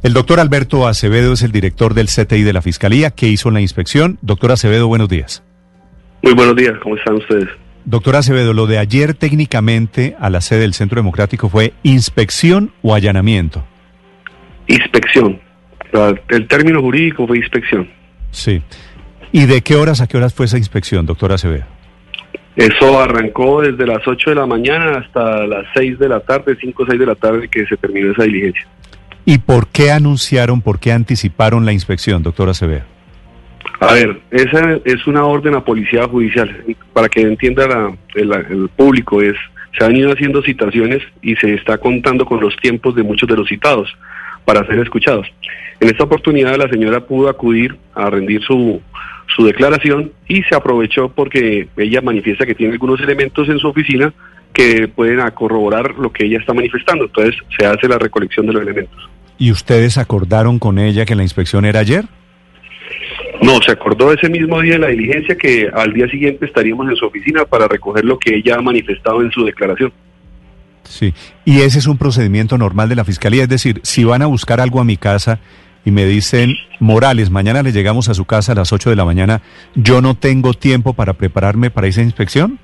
[0.00, 3.60] El doctor Alberto Acevedo es el director del CTI de la Fiscalía que hizo la
[3.60, 4.16] inspección.
[4.22, 5.42] Doctor Acevedo, buenos días.
[6.22, 7.48] Muy buenos días, ¿cómo están ustedes?
[7.84, 12.94] Doctor Acevedo, lo de ayer técnicamente a la sede del Centro Democrático fue inspección o
[12.94, 13.64] allanamiento.
[14.68, 15.40] Inspección.
[16.28, 17.88] El término jurídico fue inspección.
[18.30, 18.62] Sí.
[19.32, 21.64] ¿Y de qué horas a qué horas fue esa inspección, doctor Acevedo?
[22.54, 26.82] Eso arrancó desde las 8 de la mañana hasta las 6 de la tarde, 5
[26.82, 28.66] o 6 de la tarde que se terminó esa diligencia.
[29.30, 32.84] ¿Y por qué anunciaron, por qué anticiparon la inspección, doctor Acevedo?
[33.78, 36.64] A ver, esa es una orden a policía judicial.
[36.94, 39.34] Para que entienda la- el, el público, es
[39.78, 43.36] se han ido haciendo citaciones y se está contando con los tiempos de muchos de
[43.36, 43.94] los citados
[44.46, 45.26] para ser escuchados.
[45.78, 48.80] En esta oportunidad la señora pudo acudir a rendir su,
[49.36, 54.10] su declaración y se aprovechó porque ella manifiesta que tiene algunos elementos en su oficina
[54.58, 57.04] que pueden corroborar lo que ella está manifestando.
[57.04, 59.08] Entonces se hace la recolección de los elementos.
[59.38, 62.06] ¿Y ustedes acordaron con ella que la inspección era ayer?
[63.40, 66.96] No, se acordó ese mismo día de la diligencia que al día siguiente estaríamos en
[66.96, 69.92] su oficina para recoger lo que ella ha manifestado en su declaración.
[70.82, 71.14] Sí.
[71.44, 73.44] ¿Y ese es un procedimiento normal de la Fiscalía?
[73.44, 75.38] Es decir, si van a buscar algo a mi casa
[75.84, 79.04] y me dicen, Morales, mañana le llegamos a su casa a las 8 de la
[79.04, 79.40] mañana,
[79.76, 82.58] ¿yo no tengo tiempo para prepararme para esa inspección?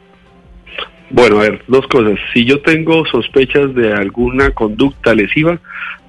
[1.11, 2.19] Bueno, a ver, dos cosas.
[2.33, 5.61] Si yo tengo sospechas de alguna conducta lesiva,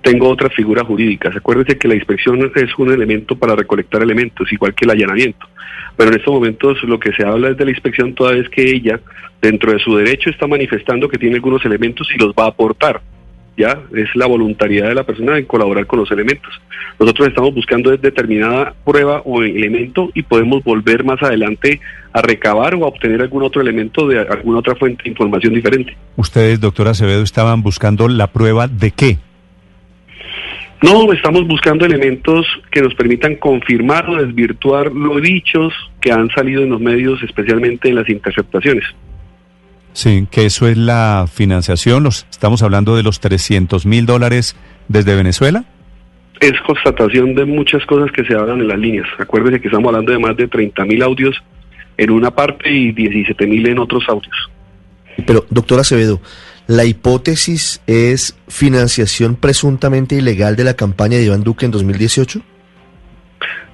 [0.02, 1.32] tengo otra figura jurídica.
[1.36, 5.48] Acuérdense que la inspección es un elemento para recolectar elementos, igual que el allanamiento.
[5.98, 8.70] Pero en estos momentos lo que se habla es de la inspección toda vez que
[8.70, 9.00] ella,
[9.42, 13.02] dentro de su derecho, está manifestando que tiene algunos elementos y los va a aportar.
[13.58, 16.54] Ya, es la voluntariedad de la persona en colaborar con los elementos.
[17.00, 21.80] Nosotros estamos buscando determinada prueba o elemento y podemos volver más adelante
[22.12, 25.96] a recabar o a obtener algún otro elemento de alguna otra fuente de información diferente.
[26.16, 29.18] Ustedes, doctor Acevedo, estaban buscando la prueba de qué?
[30.82, 36.64] No, estamos buscando elementos que nos permitan confirmar o desvirtuar los dichos que han salido
[36.64, 38.84] en los medios, especialmente en las interceptaciones.
[39.96, 42.04] Sí, que eso es la financiación.
[42.04, 44.58] Los, estamos hablando de los 300 mil dólares
[44.90, 45.64] desde Venezuela.
[46.42, 49.08] Es constatación de muchas cosas que se hablan en las líneas.
[49.18, 51.42] Acuérdense que estamos hablando de más de 30 mil audios
[51.96, 54.36] en una parte y 17 mil en otros audios.
[55.26, 56.20] Pero, doctor Acevedo,
[56.68, 62.42] ¿la hipótesis es financiación presuntamente ilegal de la campaña de Iván Duque en 2018?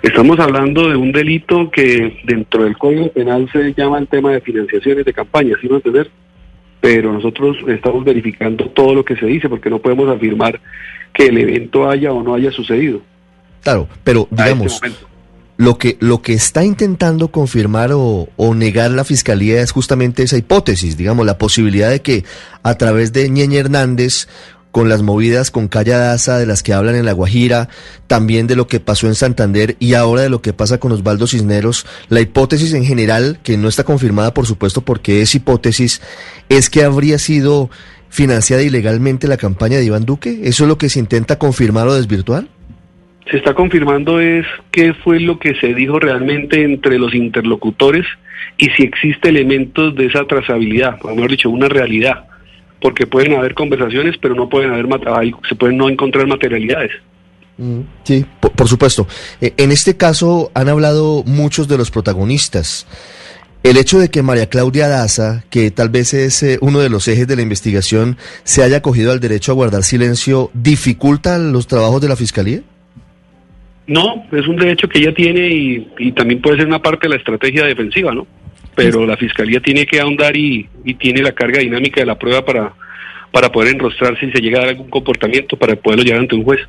[0.02, 4.42] Estamos hablando de un delito que dentro del Código Penal se llama el tema de
[4.42, 6.10] financiaciones de campaña, ¿sí me entender?
[6.80, 10.60] Pero nosotros estamos verificando todo lo que se dice porque no podemos afirmar
[11.14, 13.02] que el evento haya o no haya sucedido.
[13.62, 14.82] Claro, pero este digamos,
[15.58, 20.38] lo que, lo que está intentando confirmar o, o negar la fiscalía es justamente esa
[20.38, 22.24] hipótesis, digamos, la posibilidad de que
[22.64, 24.28] a través de Ñeñe Hernández,
[24.72, 27.70] con las movidas con Calla Daza de las que hablan en La Guajira,
[28.08, 31.28] también de lo que pasó en Santander y ahora de lo que pasa con Osvaldo
[31.28, 36.02] Cisneros, la hipótesis en general, que no está confirmada por supuesto porque es hipótesis,
[36.50, 37.70] es que habría sido
[38.10, 40.42] financiada ilegalmente la campaña de Iván Duque.
[40.44, 42.46] ¿Eso es lo que se intenta confirmar o desvirtuar?
[43.30, 48.06] Se está confirmando es qué fue lo que se dijo realmente entre los interlocutores
[48.58, 52.26] y si existe elementos de esa trazabilidad, o mejor dicho, una realidad,
[52.82, 54.88] porque pueden haber conversaciones, pero no pueden haber
[55.48, 56.92] se pueden no encontrar materialidades.
[57.58, 59.08] Mm, Sí, por, por supuesto.
[59.40, 62.88] Eh, en este caso han hablado muchos de los protagonistas.
[63.64, 67.08] El hecho de que María Claudia Daza, que tal vez es eh, uno de los
[67.08, 72.02] ejes de la investigación, se haya acogido al derecho a guardar silencio, ¿dificulta los trabajos
[72.02, 72.62] de la Fiscalía?
[73.86, 77.10] No, es un derecho que ella tiene y, y también puede ser una parte de
[77.10, 78.26] la estrategia defensiva, ¿no?
[78.76, 80.70] Pero la fiscalía tiene que ahondar y,
[81.00, 82.74] tiene la carga dinámica de la prueba para,
[83.32, 86.44] para poder enrostrar si se llega a dar algún comportamiento para poderlo llevar ante un
[86.44, 86.62] juez.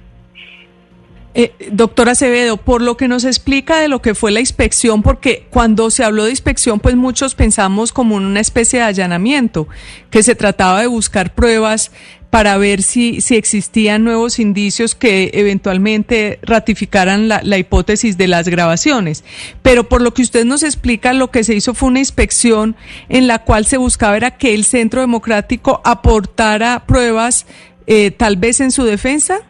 [1.35, 5.47] Eh, doctor Acevedo, por lo que nos explica de lo que fue la inspección, porque
[5.49, 9.67] cuando se habló de inspección, pues muchos pensamos como en una especie de allanamiento,
[10.11, 11.91] que se trataba de buscar pruebas
[12.33, 18.49] para ver si, si existían nuevos indicios que eventualmente ratificaran la, la hipótesis de las
[18.49, 19.23] grabaciones.
[19.61, 22.75] Pero por lo que usted nos explica, lo que se hizo fue una inspección
[23.11, 27.47] en la cual se buscaba era que el Centro Democrático aportara pruebas,
[27.87, 29.41] eh, tal vez en su defensa.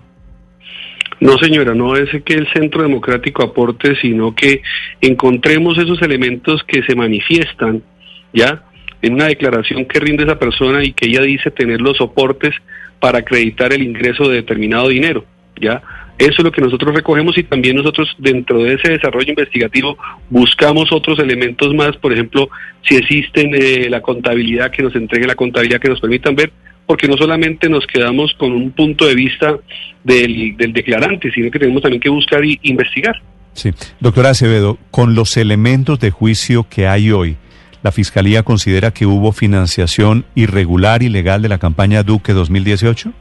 [1.21, 4.61] No, señora, no es que el Centro Democrático aporte, sino que
[5.01, 7.85] encontremos esos elementos que se manifiestan,
[8.33, 8.65] ¿ya?
[9.03, 12.55] En una declaración que rinde esa persona y que ella dice tener los soportes
[13.01, 15.25] para acreditar el ingreso de determinado dinero,
[15.61, 15.83] ¿ya?
[16.19, 19.99] Eso es lo que nosotros recogemos y también nosotros dentro de ese desarrollo investigativo
[20.31, 22.49] buscamos otros elementos más, por ejemplo,
[22.89, 26.53] si existen eh, la contabilidad, que nos entregue la contabilidad que nos permitan ver
[26.87, 29.57] porque no solamente nos quedamos con un punto de vista
[30.05, 33.21] del, declarante, sino que tenemos también que buscar e investigar.
[33.55, 33.71] Sí,
[34.01, 37.37] doctora Acevedo, con los elementos de juicio que hay hoy,
[37.83, 43.13] ¿la Fiscalía considera que hubo financiación irregular y legal de la campaña Duque 2018?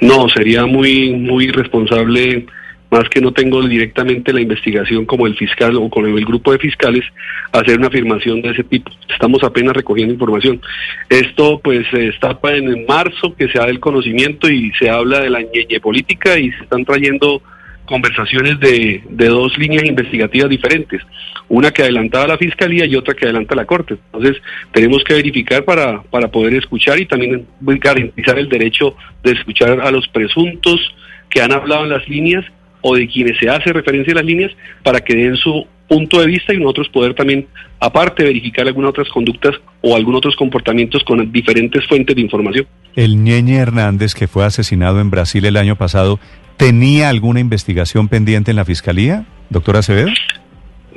[0.00, 2.46] No, sería muy, muy irresponsable
[2.90, 6.58] más que no tengo directamente la investigación como el fiscal o con el grupo de
[6.58, 7.04] fiscales,
[7.52, 8.90] hacer una afirmación de ese tipo.
[9.08, 10.60] Estamos apenas recogiendo información.
[11.08, 15.40] Esto pues está en marzo que se da el conocimiento y se habla de la
[15.42, 17.42] ñeñe política y se están trayendo
[17.86, 21.02] conversaciones de, de dos líneas investigativas diferentes,
[21.48, 23.94] una que adelantaba la Fiscalía y otra que adelanta la Corte.
[24.12, 24.42] Entonces,
[24.72, 29.90] tenemos que verificar para, para poder escuchar y también garantizar el derecho de escuchar a
[29.90, 30.94] los presuntos
[31.30, 32.44] que han hablado en las líneas
[32.80, 36.26] o de quienes se hace referencia a las líneas para que den su punto de
[36.26, 37.46] vista y nosotros poder también,
[37.80, 42.66] aparte, verificar algunas otras conductas o algunos otros comportamientos con diferentes fuentes de información.
[42.94, 46.18] El Ñeñe Hernández, que fue asesinado en Brasil el año pasado,
[46.56, 50.10] ¿tenía alguna investigación pendiente en la Fiscalía, doctora Acevedo?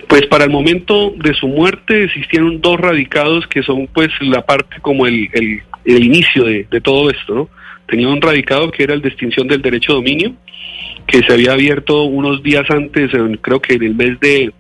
[0.08, 4.78] Pues para el momento de su muerte existieron dos radicados que son pues la parte
[4.82, 7.50] como el, el, el inicio de, de todo esto, ¿no?
[7.86, 10.34] Tenía un radicado que era el de extinción del derecho a dominio,
[11.08, 13.12] que se había abierto unos días antes,
[13.42, 14.54] creo que en el mes de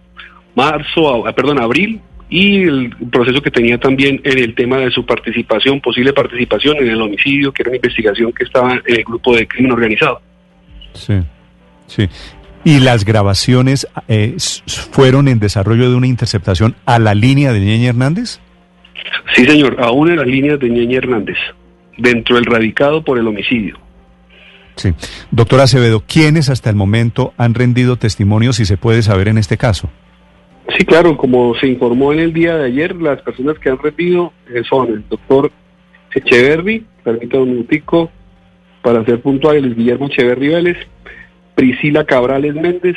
[0.59, 5.79] marzo, perdón, abril, y el proceso que tenía también en el tema de su participación,
[5.81, 9.47] posible participación en el homicidio, que era una investigación que estaba en el grupo de
[9.47, 10.21] crimen organizado.
[10.93, 11.15] Sí,
[11.87, 12.07] sí.
[12.65, 14.35] ¿Y las grabaciones eh,
[14.91, 18.39] fueron en desarrollo de una interceptación a la línea de Ñeñe Hernández?
[19.33, 21.37] Sí, señor, aún en las líneas de Ñeñe Hernández,
[21.97, 23.79] dentro del radicado por el homicidio.
[24.75, 24.93] Sí.
[25.31, 29.57] Doctor Acevedo, ¿quiénes hasta el momento han rendido testimonio, si se puede saber en este
[29.57, 29.89] caso?
[30.77, 34.33] Sí, claro, como se informó en el día de ayer, las personas que han rendido
[34.53, 35.51] eh, son el doctor
[36.13, 38.11] Echeverry, permítame un minutico,
[38.81, 40.77] para ser puntuales, Guillermo Echeverry Vélez,
[41.55, 42.95] Priscila Cabrales Méndez,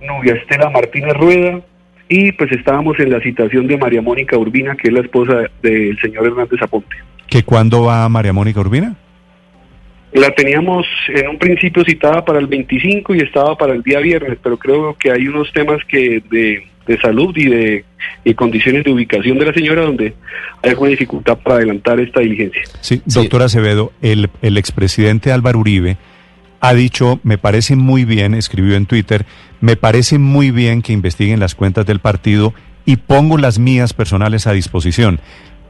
[0.00, 1.60] Nubia Estela Martínez Rueda,
[2.08, 5.98] y pues estábamos en la citación de María Mónica Urbina, que es la esposa del
[6.00, 6.96] señor Hernández Aponte.
[7.28, 8.94] ¿Que cuándo va María Mónica Urbina?
[10.12, 14.38] La teníamos en un principio citada para el 25 y estaba para el día viernes,
[14.42, 16.64] pero creo que hay unos temas que de,
[17.00, 17.84] salud y de
[18.34, 20.14] condiciones de ubicación de la señora donde
[20.62, 22.62] hay alguna dificultad para adelantar esta diligencia.
[22.80, 25.96] Sí, doctor Acevedo, el, el expresidente Álvaro Uribe
[26.60, 29.26] ha dicho, me parece muy bien, escribió en Twitter,
[29.60, 32.54] me parece muy bien que investiguen las cuentas del partido
[32.84, 35.20] y pongo las mías personales a disposición.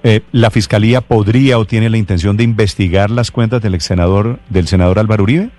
[0.03, 4.39] Eh, ¿La Fiscalía podría o tiene la intención de investigar las cuentas del ex senador,
[4.49, 5.51] del senador Álvaro Uribe?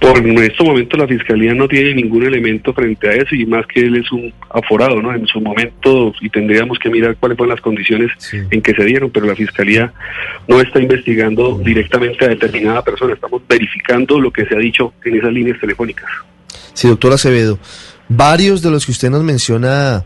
[0.00, 3.66] Por en estos momentos la Fiscalía no tiene ningún elemento frente a eso y más
[3.66, 5.14] que él es un aforado, ¿no?
[5.14, 9.10] En su momento y tendríamos que mirar cuáles fueron las condiciones en que se dieron,
[9.10, 9.92] pero la Fiscalía
[10.46, 15.16] no está investigando directamente a determinada persona, estamos verificando lo que se ha dicho en
[15.16, 16.10] esas líneas telefónicas.
[16.74, 17.58] Sí, doctor Acevedo,
[18.08, 20.04] varios de los que usted nos menciona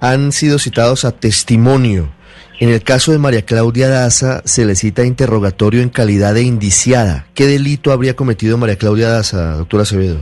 [0.00, 2.10] han sido citados a testimonio
[2.58, 7.26] en el caso de María Claudia Daza se le cita interrogatorio en calidad de indiciada.
[7.34, 10.20] ¿Qué delito habría cometido María Claudia Daza, doctora Acevedo?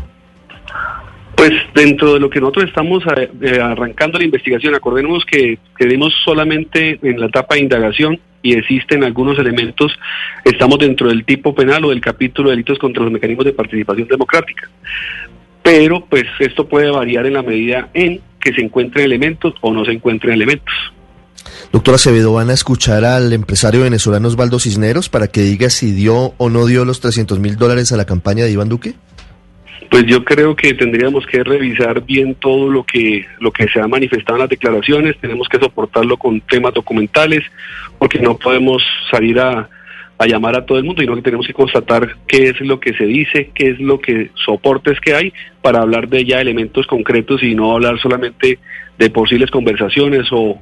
[1.38, 6.12] Pues dentro de lo que nosotros estamos eh, eh, arrancando la investigación, acordemos que quedemos
[6.24, 9.92] solamente en la etapa de indagación y existen algunos elementos,
[10.44, 14.08] estamos dentro del tipo penal o del capítulo de delitos contra los mecanismos de participación
[14.08, 14.68] democrática.
[15.62, 19.84] Pero pues esto puede variar en la medida en que se encuentren elementos o no
[19.84, 20.74] se encuentren elementos.
[21.72, 26.32] Doctor Acevedo, ¿van a escuchar al empresario venezolano Osvaldo Cisneros para que diga si dio
[26.38, 28.94] o no dio los 300 mil dólares a la campaña de Iván Duque?
[29.90, 33.86] Pues yo creo que tendríamos que revisar bien todo lo que lo que se ha
[33.86, 37.44] manifestado en las declaraciones, tenemos que soportarlo con temas documentales,
[37.98, 39.68] porque no podemos salir a,
[40.18, 42.92] a llamar a todo el mundo, sino que tenemos que constatar qué es lo que
[42.94, 45.32] se dice, qué es lo que soportes que hay
[45.62, 48.58] para hablar de ya elementos concretos y no hablar solamente
[48.98, 50.58] de posibles conversaciones o,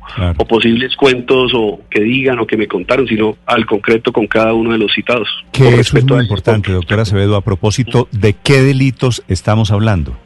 [0.46, 4.72] posibles cuentos o que digan o que me contaron, sino al concreto con cada uno
[4.72, 5.28] de los citados.
[5.52, 10.18] Que eso es muy importante, doctora Acevedo, a propósito de qué delitos estamos hablando.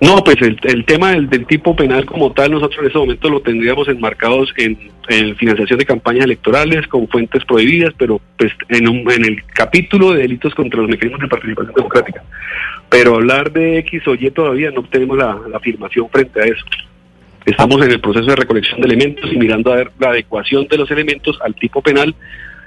[0.00, 3.40] No, pues el, tema del, del, tipo penal como tal, nosotros en ese momento lo
[3.40, 9.10] tendríamos enmarcados en, en financiación de campañas electorales con fuentes prohibidas, pero pues en, un,
[9.10, 12.22] en el capítulo de delitos contra los mecanismos de participación democrática.
[12.90, 16.64] Pero hablar de X o Y todavía no tenemos la, la afirmación frente a eso.
[17.46, 20.76] Estamos en el proceso de recolección de elementos y mirando a ver la adecuación de
[20.76, 22.14] los elementos al tipo penal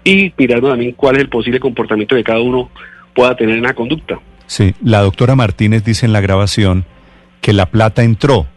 [0.03, 2.71] y mirando también cuál es el posible comportamiento que cada uno
[3.13, 4.19] pueda tener en la conducta.
[4.47, 6.85] Sí, la doctora Martínez dice en la grabación
[7.41, 8.47] que la plata entró,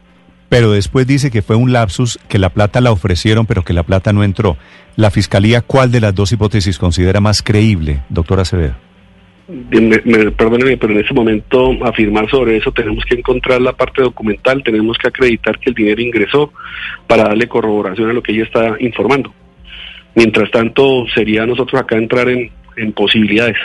[0.48, 3.84] pero después dice que fue un lapsus, que la plata la ofrecieron, pero que la
[3.84, 4.56] plata no entró.
[4.96, 8.74] ¿La Fiscalía cuál de las dos hipótesis considera más creíble, doctora Acevedo?
[9.48, 14.02] Me, me, perdóneme, pero en ese momento afirmar sobre eso tenemos que encontrar la parte
[14.02, 16.52] documental, tenemos que acreditar que el dinero ingresó
[17.06, 19.32] para darle corroboración a lo que ella está informando.
[20.14, 23.56] Mientras tanto, sería nosotros acá entrar en, en posibilidades.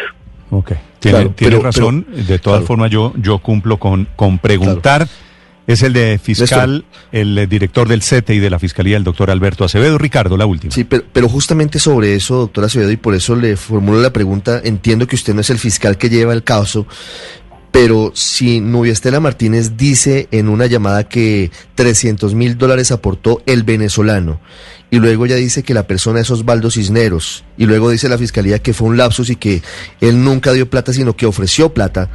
[0.50, 2.06] Ok, tiene, claro, tiene pero, razón.
[2.10, 2.68] Pero, de todas claro.
[2.68, 5.08] formas, yo, yo cumplo con, con preguntar.
[5.08, 5.28] Claro.
[5.68, 9.66] Es el de fiscal, el director del CETE y de la Fiscalía, el doctor Alberto
[9.66, 9.98] Acevedo.
[9.98, 10.74] Ricardo, la última.
[10.74, 14.62] Sí, pero, pero, justamente sobre eso, doctor Acevedo, y por eso le formulo la pregunta,
[14.64, 16.88] entiendo que usted no es el fiscal que lleva el caso,
[17.80, 23.62] pero si Nubia Estela Martínez dice en una llamada que 300 mil dólares aportó el
[23.62, 24.42] venezolano,
[24.90, 28.58] y luego ya dice que la persona es Osvaldo Cisneros, y luego dice la fiscalía
[28.58, 29.62] que fue un lapsus y que
[30.02, 32.10] él nunca dio plata, sino que ofreció plata,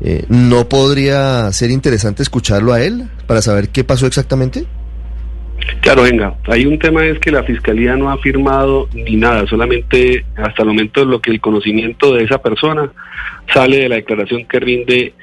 [0.00, 4.66] eh, ¿no podría ser interesante escucharlo a él para saber qué pasó exactamente?
[5.80, 10.24] Claro, venga, hay un tema es que la fiscalía no ha firmado ni nada, solamente
[10.36, 12.90] hasta el momento lo que el conocimiento de esa persona
[13.52, 15.14] sale de la declaración que rinde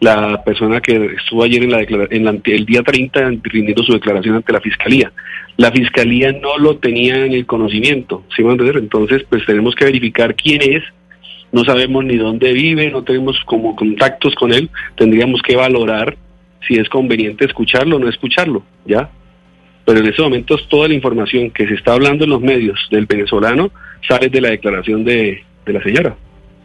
[0.00, 4.34] la persona que estuvo ayer en, la en la, el día 30 rindiendo su declaración
[4.34, 5.12] ante la fiscalía.
[5.56, 10.60] La fiscalía no lo tenía en el conocimiento, ¿sí Entonces, pues tenemos que verificar quién
[10.62, 10.82] es,
[11.52, 16.16] no sabemos ni dónde vive, no tenemos como contactos con él, tendríamos que valorar
[16.66, 19.08] si es conveniente escucharlo o no escucharlo, ¿ya?
[19.84, 23.06] Pero en ese momento toda la información que se está hablando en los medios del
[23.06, 23.70] venezolano
[24.06, 26.16] sale de la declaración de, de la señora.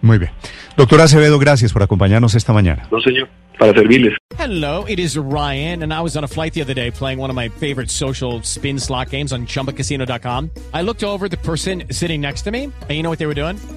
[0.02, 0.32] Muy bien.
[0.76, 2.88] Doctor Acevedo, gracias por acompañarnos esta mañana.
[2.92, 3.28] No, señor.
[3.58, 4.14] Para servirles.
[4.38, 7.32] Hello, it is Ryan, and I was on a flight the other day playing one
[7.32, 10.52] of my favorite social spin slot games on chumbacasino.com.
[10.76, 13.34] I looked over the person sitting next to me, and you know what they were
[13.34, 13.58] doing?